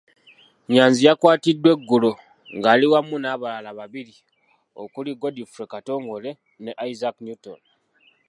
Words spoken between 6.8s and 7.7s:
Isaac Newton.